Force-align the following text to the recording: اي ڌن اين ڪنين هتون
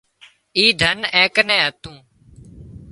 اي 0.57 0.63
ڌن 0.81 0.99
اين 1.15 1.27
ڪنين 1.35 1.61
هتون 1.65 1.95